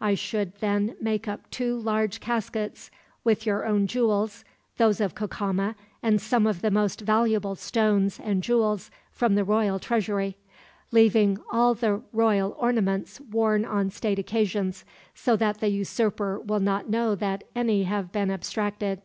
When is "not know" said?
16.60-17.14